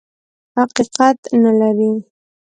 حقیقت 0.57 1.19
نه 1.43 1.51
لري. 1.59 1.91